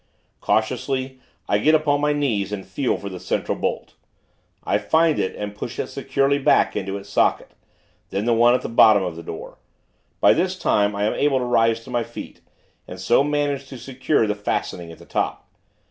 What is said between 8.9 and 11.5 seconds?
of the door. By this time, I am able to